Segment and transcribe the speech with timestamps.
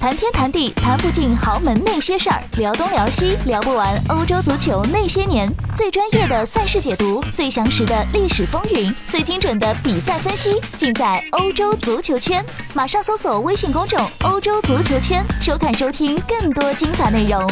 [0.00, 5.46] 谈天谈地谈不尽豪门那些事儿，聊东聊西聊不完欧洲足球那些年。
[5.76, 12.42] 最专业的赛事解读，最详实的历史风云，最精准的比赛分析，尽在欧洲足球圈。
[12.72, 17.46] 马上搜索微信公众“欧洲足球圈”，收看收听更多精彩内容。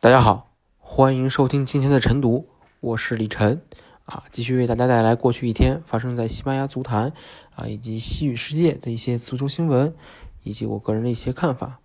[0.00, 2.48] 大家好，欢迎收听今天的晨读，
[2.80, 3.60] 我是李晨
[4.06, 7.12] 啊，继续为大家带来过去一天发生在西班牙足坛。
[7.54, 9.94] 啊，以及西语世界的一些足球新闻，
[10.42, 11.78] 以及我个人的一些看法。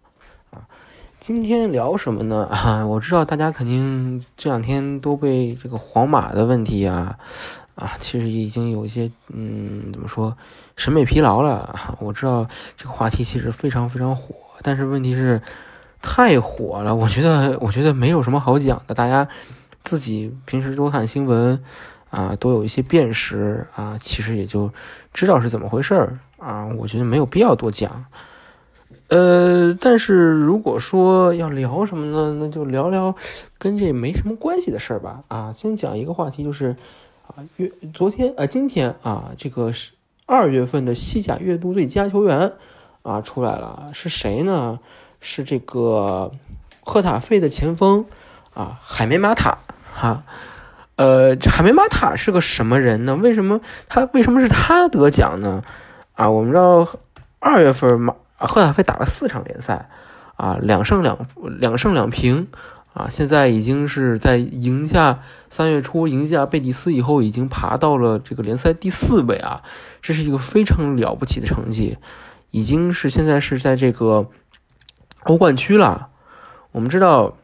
[0.52, 0.68] 啊，
[1.20, 2.46] 今天聊什么呢？
[2.52, 7.18] 啊，我知道大家肯定这两天都被这个皇马的问题啊，
[7.76, 10.38] 啊，其实已经有一些嗯，怎么说，
[10.78, 11.98] 审美疲劳了。
[12.00, 15.42] 我知道这个话题其实非常非常火，但是问题是
[16.02, 16.96] 太火了。
[16.96, 18.96] 我觉得，我觉得没有什么好讲的。
[18.96, 19.28] 大家
[19.84, 21.62] 自己平时多看新闻。
[22.10, 24.72] 啊，都有一些辨识啊，其实也就
[25.14, 26.68] 知道是怎么回事儿啊。
[26.78, 28.06] 我觉得没有必要多讲。
[29.10, 33.16] 呃，但是如果说要聊什么呢，那就聊聊
[33.58, 35.24] 跟这没什么关系的事儿吧。
[35.30, 36.76] 啊，先讲一个话题，就是
[37.28, 39.92] 啊，月昨天啊，今天啊，这个是
[40.26, 42.52] 二月份的西甲月度最佳球员
[43.02, 44.80] 啊出来了，是谁呢？
[45.20, 46.32] 是这个
[46.82, 48.06] 赫塔费的前锋
[48.54, 49.58] 啊，海梅马塔
[49.94, 50.24] 哈。
[50.98, 53.16] 呃，海梅马塔是个什么人呢？
[53.16, 55.64] 为什么他为什么是他得奖呢？
[56.16, 56.88] 啊，我们知道
[57.38, 59.90] 二月份马赫塔费打了四场联赛，
[60.38, 61.28] 啊，两胜两
[61.60, 62.48] 两胜两平，
[62.94, 65.20] 啊，现在已经是在赢下
[65.52, 69.62] 三月初赢下贝蒂斯以后，已经爬到了这个联赛第四位啊，
[70.02, 72.00] 这是一个非常了不起的成绩，
[72.50, 74.32] 已经是现在是在这个
[75.26, 76.10] 欧冠区了。
[76.72, 77.38] 我们知道，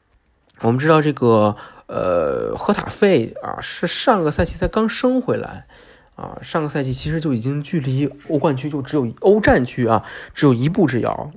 [0.62, 1.56] 我们知道这个。
[1.88, 5.68] 呃，赫塔费啊，是上个赛季才刚升回来，
[6.16, 11.30] 啊，上个赛季其实就已经距离欧冠区就只有欧战区啊，只有一步之遥。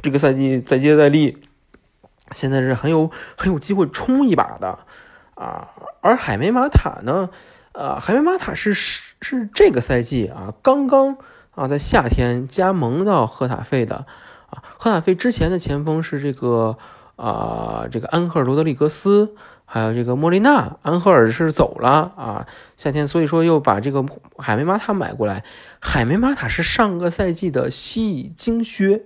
[0.00, 1.38] 这个赛季再接再厉，
[2.30, 4.78] 现在是很有很有机会冲一把的
[5.34, 5.70] 啊。
[6.00, 7.28] 而海梅马塔呢，
[7.72, 11.16] 呃，海梅马塔是是是这个赛季啊，刚刚
[11.50, 14.06] 啊在夏天加盟到赫塔费的
[14.50, 14.62] 啊。
[14.78, 16.78] 赫塔费之前的前锋是这个
[17.16, 19.34] 啊，这个安赫尔罗德里格斯。
[19.72, 22.44] 还有这个莫莉娜，安赫尔是走了啊，
[22.76, 24.04] 夏天，所以说又把这个
[24.36, 25.44] 海梅马塔买过来。
[25.78, 29.02] 海梅马塔是上个赛季的西乙金靴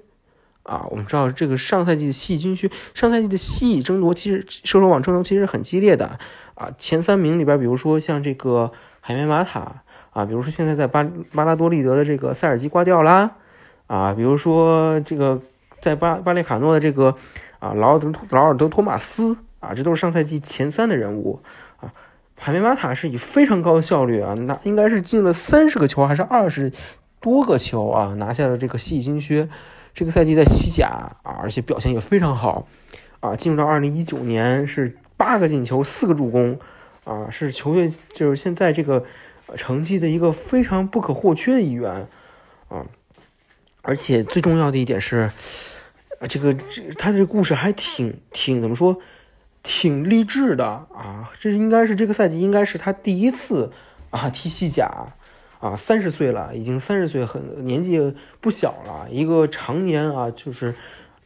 [0.62, 6.19] 啊，我们知道这个上赛季的西乙金靴，上赛季的西乙争夺其实射手网争夺其实很激烈的
[6.54, 9.82] 啊，前三名里边，比如说像这个海梅马塔
[10.14, 13.31] 啊，比如说现在在巴巴拉多利德的这个塞尔吉瓜迪奥拉
[13.86, 15.42] 啊，比如说这个
[15.82, 17.14] 在巴巴列卡诺的这个
[17.58, 19.36] 啊劳尔德劳尔德托马斯。
[19.64, 21.41] 啊，这都是上赛季前三的人物
[21.80, 21.92] 啊！
[22.36, 26.70] 海梅马塔是以非常高的效率啊，那应该是进了三十个球还是二十
[27.20, 29.48] 多个球啊，拿下了这个西乙金靴。
[29.94, 30.88] 这个赛季在西甲
[31.22, 32.66] 啊，而且表现也非常好
[33.20, 33.36] 啊。
[33.36, 36.58] 进入到二零一九年是八个进球，四个助攻
[37.04, 39.04] 啊，是球队就是现在这个
[39.56, 42.08] 成绩的一个非常不可或缺的一员
[42.69, 42.84] 啊。
[43.82, 45.31] 而且最重要的一点是，
[46.19, 48.98] 啊，这个这他的故事还挺挺怎么说？
[49.64, 51.32] 挺励志的啊！
[51.41, 53.72] 这应该是这个赛季，应该是他第一次
[54.10, 54.88] 啊踢西甲
[55.58, 59.08] 啊，三十岁了，已经三十岁，很年纪不小了。
[59.10, 60.75] 一个常年啊，就是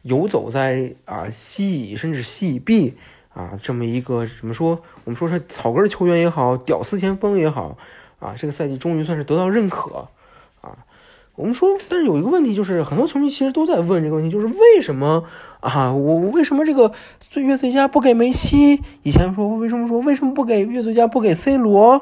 [0.03, 2.95] 游走在啊西乙甚至西乙 B
[3.33, 4.81] 啊这么一个怎么说？
[5.03, 7.77] 我们说是草根球员也好，屌丝前锋也好
[8.19, 10.07] 啊，这个赛季终于算是得到认可。
[11.39, 15.23] 我们说，但是有一个问题，就是很多球迷其实都在问这个问题，就是为什么？
[15.61, 18.81] 啊，我为什么这个最月最佳不给梅西？
[19.03, 22.01] 以前说为什么说为什么不给月最佳不给 C 罗？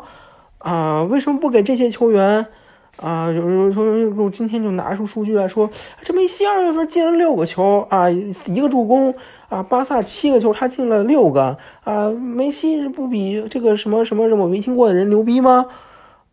[0.58, 2.48] 啊，为什么不给这些球员？
[2.96, 5.70] 啊，有人说今天就拿出数据来说，
[6.02, 9.14] 这梅西二月份进了六个球啊，一个助攻
[9.50, 15.68] 啊，巴萨七个球他进了六个啊，梅西不比这个什么什么什么没听过的人牛逼吗？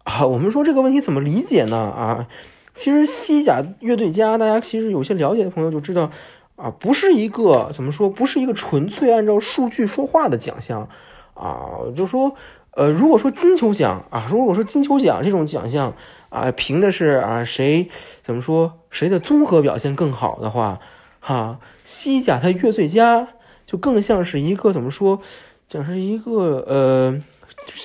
[0.05, 1.77] 啊，我们说这个问题怎么理解呢？
[1.77, 2.27] 啊，
[2.75, 6.11] 其实西甲月最佳，大家其实有些了解的朋友就知道。
[6.57, 10.89] 啊，不是一个怎么说，不是一个纯粹按照数据说话的奖项，
[11.35, 11.67] 啊，
[11.97, 12.37] 就说，
[12.71, 15.97] 呃，如果说金球奖啊，如果说金球奖这种奖项
[16.29, 17.89] 啊，评的是啊谁
[18.23, 20.79] 怎么说谁的综合表现更好的话，
[21.19, 23.27] 哈，西甲它月最佳
[23.67, 25.21] 就更像是一个怎么说，
[25.69, 27.21] 讲是一个呃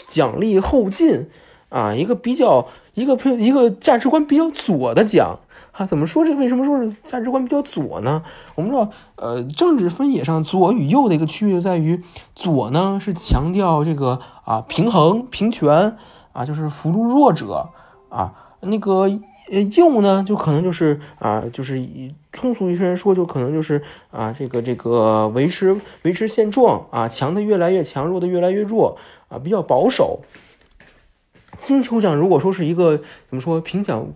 [0.08, 1.28] 奖励后进
[1.70, 2.68] 啊，一个比较
[3.00, 5.40] 一个一个价值观比较左的讲。
[5.72, 6.36] 他怎么说这？
[6.36, 8.22] 为什么说是价值观比较左呢？
[8.56, 12.04] 我们知道，呃，政治分野上左与右的一个区别在于，
[12.36, 15.96] 左呢是强调这个啊平衡、平权
[16.34, 17.70] 啊，就是扶助弱者
[18.10, 18.34] 啊。
[18.60, 23.82] 那个，右呢，就可能就是啊，就是以通俗一些人说，就可能就是
[24.12, 28.98] 啊，这个这个维持维持现状啊，强的越来越强，弱的越来越弱
[29.30, 30.20] 啊，比较保守。
[31.62, 34.08] 金球奖如果说是一个怎么说评奖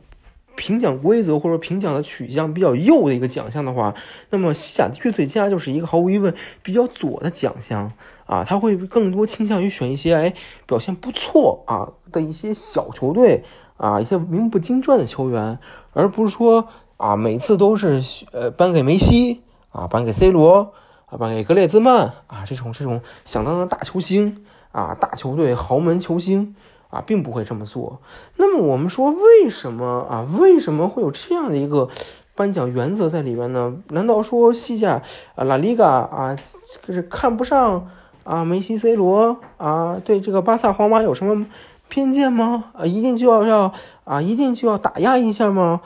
[0.55, 3.93] 评奖规则或者评奖的取向比较右的一个奖项的话，
[4.29, 7.91] 那么西甲地区最佳就是一个毫无疑问比较左的奖项
[8.25, 10.33] 啊，他会更多倾向于选一些哎
[10.65, 13.43] 表现不错啊的一些小球队。
[13.75, 15.57] 啊，一些名不经传的球员，
[15.91, 18.01] 而不是说啊，每次都是
[18.31, 19.41] 呃颁给梅西
[19.71, 20.73] 啊，颁给 C 罗
[21.07, 26.55] 啊，颁给格列兹曼啊，这种这种响当当的大球星啊，大球队豪门球星
[26.93, 27.99] 啊，并不会这么做。
[28.37, 30.27] 那么我们说，为什么啊？
[30.39, 31.89] 为什么会有这样的一个
[32.35, 33.75] 颁奖原则在里面呢？
[33.89, 35.01] 难道说西甲
[35.35, 36.37] 啊，拉里嘎啊，
[36.83, 37.89] 就是看不上
[38.23, 39.99] 啊梅西、C 罗啊？
[40.05, 41.45] 对这个巴萨、皇马有什么？
[41.89, 42.65] 偏见吗？
[42.73, 43.73] 啊，一定就要要
[44.03, 45.81] 啊，一定就要打压一下吗？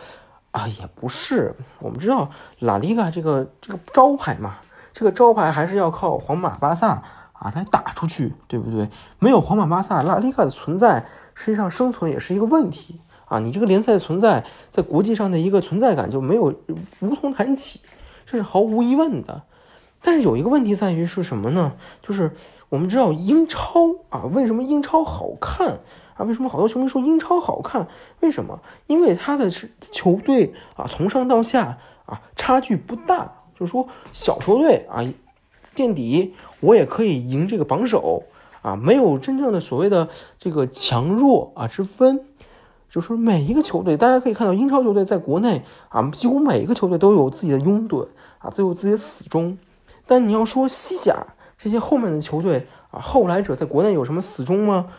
[0.51, 1.55] 啊，也不是。
[1.79, 4.55] 我们知道拉里嘎这个这个招牌嘛，
[4.93, 7.01] 这个招牌还是要靠皇马、巴萨
[7.39, 8.89] 啊来打出去，对不对？
[9.19, 13.39] 没有皇马、巴萨，拉里卡的存在实际上生存也是一个问题啊。
[13.39, 16.53] 你这个联赛存在，在国际上的一个存在感就没有
[16.99, 17.81] 无从谈起，
[18.25, 19.43] 这是毫无疑问的。
[20.01, 21.73] 但是有一个问题在于是什么呢？
[22.01, 22.31] 就是。
[22.69, 25.79] 我们知道英超啊，为什么英超好看
[26.15, 26.25] 啊？
[26.25, 27.87] 为什么好多球迷说英超好看？
[28.19, 28.59] 为什么？
[28.87, 33.31] 因为他的球队啊，从上到下啊，差距不大。
[33.57, 35.01] 就是说，小球队啊，
[35.73, 38.23] 垫底我也可以赢这个榜首
[38.61, 40.09] 啊，没有真正的所谓的
[40.39, 42.25] 这个强弱啊之分。
[42.89, 48.07] 就是，每一个球队，大家可以看到，英超球队在国内啊，几乎每一个球队都有自己的拥趸
[48.39, 49.57] 啊，都有自己的死忠。
[50.05, 51.27] 但你要说西甲。
[51.59, 54.89] 这些后面的球队啊，后来者在国内有什么死忠吗？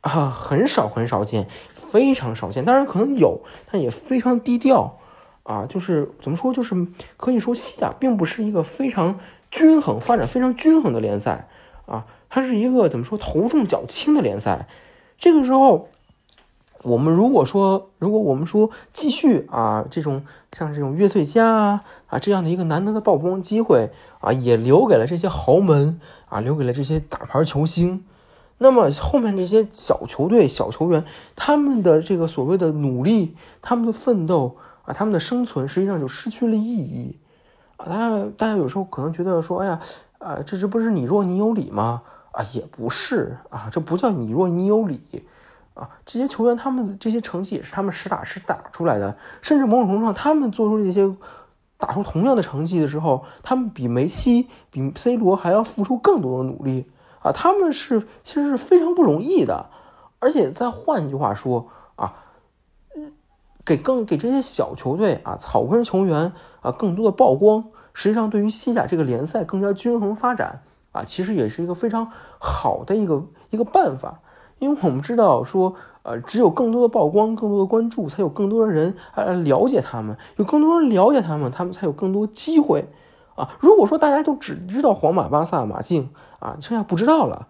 [0.00, 2.64] 啊，很少很少见，非常少见。
[2.64, 4.96] 当然可能有，但也非常低调
[5.42, 5.66] 啊。
[5.68, 6.74] 就是怎么说，就是
[7.18, 9.18] 可以说西甲并不是一个非常
[9.50, 11.48] 均衡、发展非常均衡的联赛
[11.86, 14.68] 啊，它是一个怎么说头重脚轻的联赛。
[15.18, 15.88] 这个时候。
[16.82, 23.90] 我们如果说，如果我们说继续啊，这种像这种月最佳啊啊这样的一个难得的曝光机会
[24.20, 28.04] 啊，也留给了这些豪门啊，留给了这些大牌球星。
[28.58, 31.04] 那么后面这些小球队、小球员，
[31.34, 37.16] 他们的这个所谓的努力、他们的奋斗啊，他们的生存，实际上就失去了意义。
[37.86, 39.80] 大家大家有时候可能觉得说，哎呀，
[40.18, 42.02] 啊，这这不是你弱你有理吗？
[42.32, 45.00] 啊，也不是啊，这不叫你弱你有理。
[45.74, 51.14] 啊，这些球员他们这些成绩也是他们实打实打出来的，甚至某种程度上，他们做出这些
[51.76, 56.86] 打出同样的成绩的时候，他们比梅西、比 C 罗还要付出更多的努力
[57.20, 57.30] 啊！
[57.30, 59.66] 他们是其实是非常不容易的，
[60.18, 62.14] 而且再换句话说啊，
[63.64, 67.64] 给更给这些小球队啊、草根球员啊更多的曝光，
[67.96, 70.60] 实际上对于西甲这个联赛更加均衡发展
[70.92, 74.20] 啊，其实也是一个非常好的一个一个办法。
[74.58, 82.86] 因为我们知道说，呃，只有更多的曝光、更多的关注，才有更多的人呃了解他们，有更多人了解他们，他们才有更多机会
[83.34, 83.48] 啊。
[83.60, 87.48] 如果说大家都只知道皇马、巴萨、马竞啊，剩下不知道了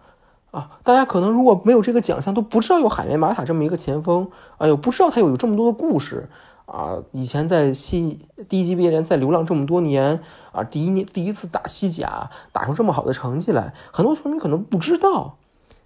[0.51, 4.29] 啊，大家可能如果没有这个奖项，都不知道有海绵马塔这么一个前锋，
[4.59, 6.29] 哎呦，不知道他有有这么多的故事
[6.67, 6.99] 啊。
[7.11, 10.21] 以前在西第一级别联赛流浪这么多年
[10.51, 15.37] 啊，第一年第一次打西甲，打出这么好的成绩来，很多球迷可能不知道。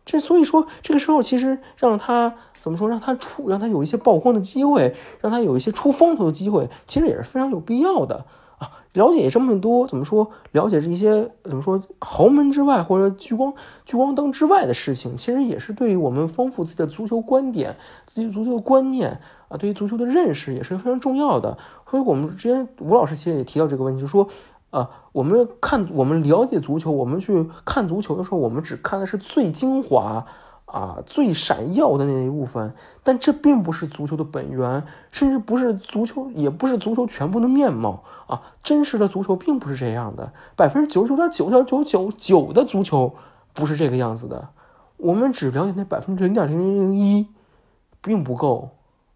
[0.04, 8.26] 这所以说，这个时候其实让他怎么说，让他出，让他有一些曝光的机会，让他有一些出风头的机会，其实也是非常有必要的
[8.58, 8.82] 啊。
[8.94, 10.32] 了解这么多，怎么说？
[10.54, 11.82] 了解这一些怎么说？
[12.00, 13.54] 豪门之外或者聚光
[13.86, 19.22] 聚光灯之外的事情，其实也是对于我们丰富自己的足球观点、自己足球观念
[19.52, 21.58] 啊，对于足球的认识也是非常重要的。
[21.90, 24.28] 所以我们之前吴老师其实也提到这个问题，就是说。
[24.72, 30.26] 啊，我们看，我们了解足球，我们去看足球的时候，我们只看的是最精华
[30.64, 38.42] 啊、最闪耀的那一部分，但这并不是足球的本源，甚至不是足球，也不是足球全部的面貌啊！
[38.64, 43.14] 真实的足球并不是这样的，百分之九十九点九点九九九的足球
[43.52, 44.48] 不是这个样子的，
[44.96, 47.28] 我们只了解那百分之零点零零零一，
[48.02, 48.70] 并不够。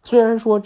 [0.05, 0.62] 虽然说。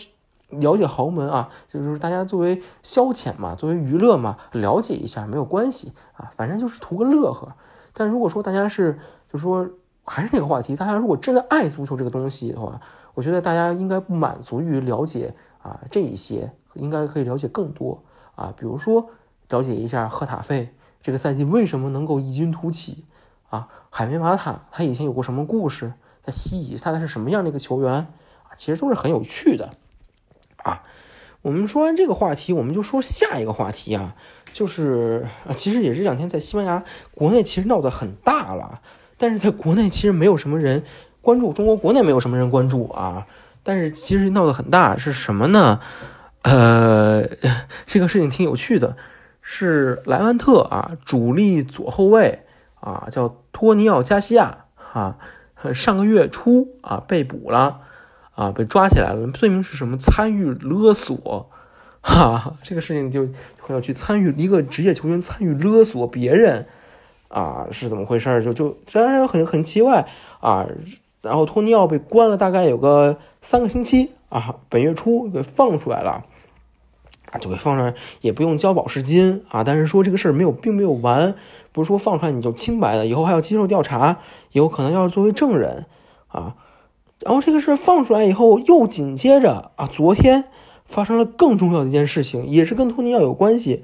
[0.52, 7.54] 了解豪门啊，就是大家作为消遣嘛，作为娱乐嘛，了解一下没有关系啊，反正就是图个乐呵。
[7.94, 8.94] 但如果说大家是，
[9.32, 9.70] 就是说
[10.06, 12.82] 还是那个话题，大家如果真的爱足球这个东西的话，
[13.14, 18.02] 我觉得大家应该不满足于了解啊这一些，应该可以了解更多
[18.34, 19.12] 啊，比如说
[19.50, 23.06] 了解一下赫塔费这个赛季为什么能够异军突起
[23.52, 25.94] 啊，海绵马塔他以前有过什么故事，
[26.24, 28.08] 他吸引他的是什么样的一个球员，
[28.60, 29.70] 其实都是很有趣的。
[30.58, 30.84] 啊。
[31.42, 34.14] 我们说完这个话题，我们就说下一个话题啊，
[34.52, 36.84] 就是啊，其实也是这两天在西班牙
[37.16, 38.82] 国内其实闹得很大了，
[39.18, 40.84] 但是在国内其实没有什么人
[41.22, 43.26] 关注，中国国内没有什么人关注啊，
[43.64, 45.80] 但是其实闹得很大是什么呢？
[46.42, 47.26] 呃，
[47.88, 48.98] 这个事情挺有趣的，
[49.42, 52.44] 是莱万特啊，主力左后卫
[52.82, 55.16] 啊，叫托尼奥加西亚啊，
[55.74, 57.84] 上个月初啊被捕了。
[58.40, 59.98] 啊，被抓起来了，罪名是什么？
[59.98, 61.50] 参与勒索，
[62.00, 63.28] 哈，这个事情就
[63.60, 66.66] 会要去参与一个职业球员参与勒索别人，
[67.28, 68.42] 啊，是怎么回事？
[68.42, 70.08] 就就虽然很很奇怪
[70.40, 70.66] 啊，
[71.22, 76.24] 然后托尼奥被关了大概有个三个星期啊，本月初给放出来了，
[77.32, 81.36] 啊，就给放出来，也不用交保释金啊，但是说这个事儿没有，并没有完，
[81.74, 84.20] 不是说放出来你就清白的，以后还要接受调查，
[84.54, 85.88] 以后可能要作为证人
[86.30, 86.56] 啊。
[87.20, 90.46] 然后这个事放出来以后，又紧接着啊，昨天
[90.86, 93.84] 发生了更重要的一件事情，也是跟托尼奥有关系。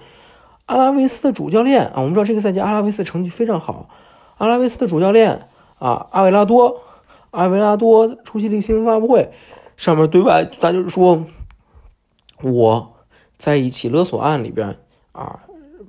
[0.68, 3.90] 阿拉维斯的主教练啊，我们知道这个赛季阿拉维斯成绩非常好。
[4.38, 5.48] 阿拉维斯的主教练
[5.80, 6.82] 啊，阿维拉多，
[7.32, 9.32] 阿维拉多出席了一个新闻发布会，
[9.76, 11.26] 上面对外他就是说，
[12.42, 12.94] 我
[13.38, 14.78] 在一起勒索案里边
[15.12, 15.42] 啊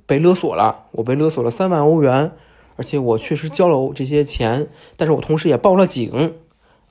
[0.05, 2.33] 被勒索了，我被勒索了三万欧元，
[2.75, 6.35] 而且我确实交了这些钱，但是我同时也报了警。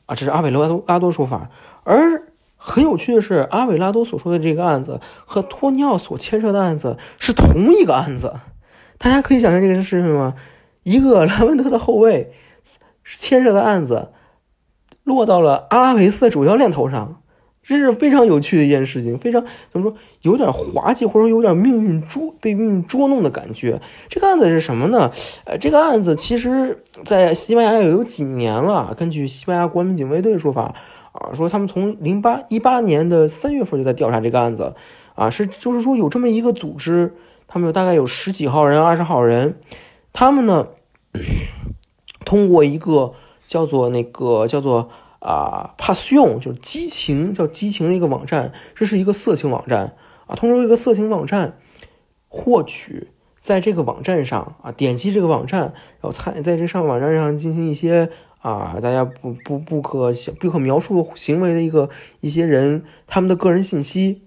[0.07, 1.51] 啊，这是阿韦拉多拉多说法，
[1.85, 2.23] 而
[2.57, 8.35] 很有趣的是，阿韦拉多所说的这个案子和托尼奥所牵涉的案子是同一个案子。
[8.99, 10.35] 大家可以想象这个事情吗？
[10.83, 12.33] 一个莱文特的后卫
[13.19, 14.13] 牵涉的案子
[15.05, 17.21] 落到了阿拉维斯的主教练头上。
[17.67, 23.81] 这是非常有趣的一件事情，非常怎么说，有点滑稽，或者说有点命运捉被命运捉弄的感觉。
[24.09, 25.11] 这个案子是什么呢？
[25.45, 28.95] 呃，这个案子其实在西班牙也有几年了。
[28.97, 30.73] 根据西班牙国民警卫队的说法
[31.11, 34.73] 啊，说他们从零八一八年的三月份就在调查这个案子
[35.17, 37.17] 啊，是就是说有这么一个组织，
[37.49, 39.59] 他们有大概有十几号人、二十号人，
[40.13, 40.69] 他们呢
[42.25, 44.89] 通过一个叫做那个叫做。
[45.27, 49.97] 啊，Passion 就是激情，叫激情的一个网站，这是一个色情网站
[50.29, 50.37] 啊。
[50.37, 51.59] 通过一个色情网站
[52.29, 53.09] 获取，
[53.41, 61.91] 在这个网站上啊，点击这个网站，然后参在这上网站上进行一些啊，大家不不不可不可描述行为的一个
[62.21, 64.23] 一些人他们的个人信息，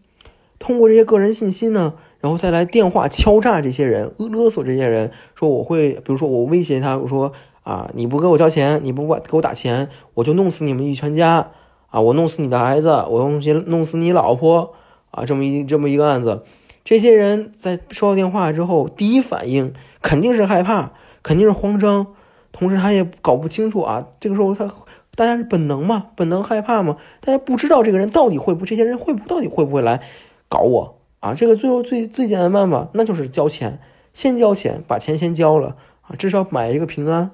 [0.59, 7.31] 通过这些个人信息呢，然后再来电话敲诈这些人，勒索这些人，说我会，比如说我威胁他，我说。
[7.63, 7.89] 啊！
[7.93, 11.51] 你不给我交钱，你不给我打钱，我就弄死你们一全家！
[11.89, 11.99] 啊！
[11.99, 14.73] 我弄死你的孩子，我弄死弄死你老婆！
[15.11, 15.25] 啊！
[15.25, 16.43] 这么一这么一个案子，
[16.83, 20.91] 这些人在收到电话之后，第一反应肯定是害怕，
[21.23, 22.07] 肯定是慌张，
[22.51, 24.05] 同时他也搞不清楚啊。
[24.19, 24.67] 这个时候他
[25.15, 30.01] 大家是本能嘛，本能害怕嘛，大家不知道这个人到底会不，这些人会不到底会不会来
[30.47, 31.33] 搞我啊？
[31.33, 33.79] 这个最后最最简单的办法，那就是交钱，
[34.13, 37.31] 先交钱，把钱先交了啊，至少买一个平安。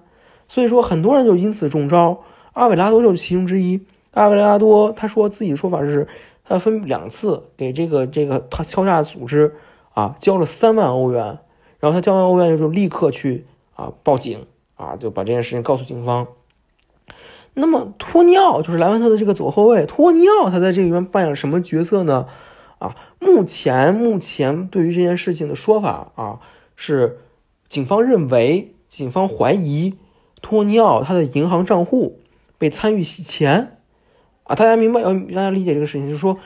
[0.48, 2.22] 所以说，很多人就因此中招。
[2.54, 3.82] 阿维拉多就是其中之一。
[4.12, 6.08] 阿维拉多他说自己说法是，
[6.46, 9.54] 他分两次给这个这个他敲诈组织
[9.94, 11.40] 啊交了三万欧元，
[11.80, 16.28] 然后他交完欧元就立刻去啊报警啊，就把这件事情告诉警方。
[17.56, 22.28] 那么托尼奥就是莱万特的这个左后卫，托尼奥他在这里面扮演了什么角色呢？
[22.80, 26.40] 啊，目前目前对于这件事情的说法啊
[26.78, 27.20] 是，
[27.68, 29.96] 警方认为，警方怀疑。
[30.46, 32.20] 托尼奥他的银行账户
[32.60, 33.80] 被参与洗钱
[34.44, 34.56] 啊！
[34.56, 36.38] 大家明白要大家理解这个事情，就是说，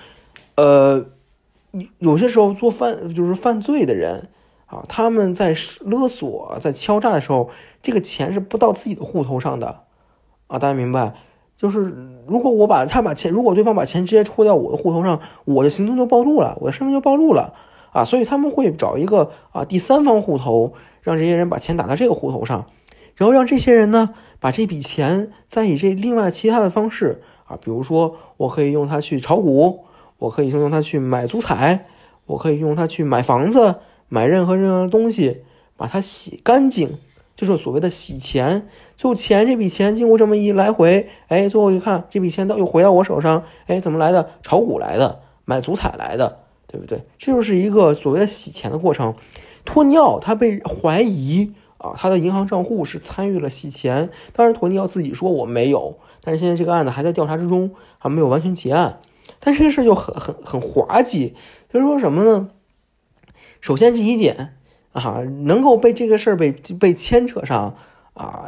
[0.55, 1.05] 呃，
[1.97, 4.29] 有些时候做犯就是犯罪的人
[4.67, 7.49] 啊，他们在勒索、在敲诈的时候，
[7.81, 9.81] 这个钱是不到自己的户头上的
[10.47, 10.57] 啊！
[10.57, 11.13] 大家明白？
[11.57, 11.93] 就是
[12.25, 17.53] 如果我把他把钱，如果对方把钱直接戳到我的户头上，我的行踪就暴露了，我的身份就暴露了
[17.91, 18.05] 啊！
[18.05, 22.65] 所以他们会找一个啊第三方户头，让这些人把钱打到这个户头上。
[23.19, 29.83] 然后让这些人呢，把这笔钱再以这另外其他的方式啊，比如说我可以用它去炒股，
[30.19, 31.85] 我可以用它去买足彩，
[32.27, 33.75] 我可以用它去买房子，
[34.07, 35.41] 买任何任何东西，
[35.75, 36.97] 把它洗干净，
[37.35, 38.65] 就是所谓的洗钱。
[38.95, 44.29] 最后钱这笔钱经过这么一来回，哎，最后一看这笔钱到又回到我手上，哎，怎么来的？
[44.41, 47.03] 炒股来的，买足彩来的，对不对？
[47.17, 49.13] 这就是一个所谓的洗钱的过程。
[49.65, 51.51] 托尼奥他被怀疑。
[51.79, 58.99] 啊，他的银行账户是参与了洗钱，当然托尼奥自己说我没有，但是现在这个案子还在调查之中，还没有完全结案。
[59.39, 61.35] 但这个事儿就很很很滑稽，
[61.71, 62.49] 就是说什么呢？
[63.61, 64.55] 首先第一点
[64.91, 67.75] 啊，能够被这个事儿被被牵扯上
[68.13, 68.47] 啊，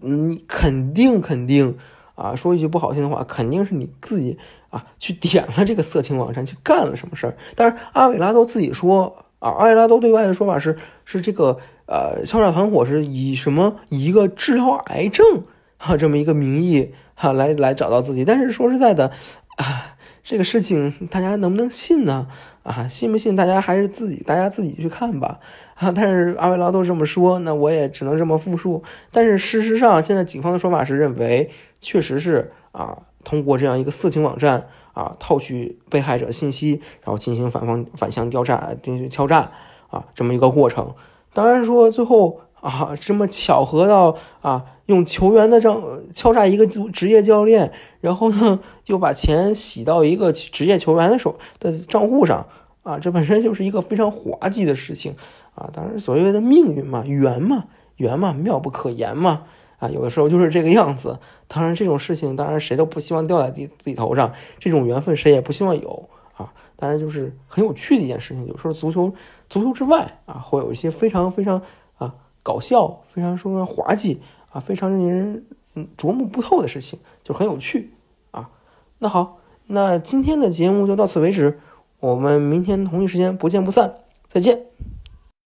[0.00, 1.76] 你肯定肯定
[2.14, 4.38] 啊，说一句不好听的话，肯定是你自己
[4.70, 7.36] 啊去点了这个色情网站，去干了什么事儿。
[7.54, 15.44] 但是阿维拉多自己说啊，阿维拉多对外的说法是是这个呃敲诈团伙是以什么以一个治疗癌症
[15.78, 18.24] 啊这么一个名义哈来来找到自己。
[18.24, 19.10] 但是说实在的
[19.56, 22.26] 啊，这个事情大家能不能信呢？
[22.62, 25.38] 啊，信不信大家还是自己大家自己去看吧。
[25.76, 28.82] 啊，但是阿维拉都这么说，那我也只能这么复述。
[29.12, 31.50] 但是事实上，现在警方的说法是认为，
[31.80, 39.52] 确实是啊，通过这样一个色情网站啊，套取被害者信息，然后进行反方反向调查、进行敲诈
[39.88, 40.92] 啊，这么一个过程。
[41.36, 45.82] 当然说最后啊，这么巧合到啊，用球员的账
[46.14, 52.46] 敲诈一个职业教练，然后呢，又把钱洗到一个职业球员的手的账户上
[52.82, 55.14] 啊，这本身就是一个非常滑稽的事情。
[55.54, 57.64] 啊，当然，所谓的命运嘛，缘嘛，
[57.96, 59.42] 缘嘛，妙不可言嘛。
[59.78, 61.18] 啊，有的时候就是这个样子。
[61.48, 66.50] 当然，这种事情，当然谁都不希望掉在自自己头上，这种缘分谁也不希望有啊。
[66.76, 68.46] 当然，就是很有趣的一件事情。
[68.46, 69.12] 有时候足球，
[69.48, 71.60] 足球之外啊，会有一些非常非常
[71.98, 77.92] 啊搞笑、非常说滑稽啊、非常令人嗯琢磨不透的事情，就很有趣
[78.30, 78.50] 啊。
[78.98, 81.60] 那好，那今天的节目就到此为止，
[82.00, 83.94] 我们明天同一时间不见不散，
[84.28, 84.62] 再见。